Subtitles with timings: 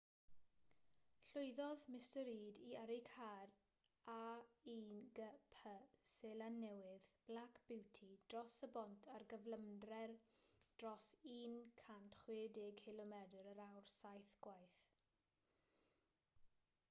[1.33, 3.51] llwyddodd mr reid i yrru car
[4.13, 5.73] a1gp
[6.13, 10.15] seland newydd black beauty dros y bont ar gyflymder
[10.83, 13.37] dros 160km yr
[13.67, 14.81] awr saith gwaith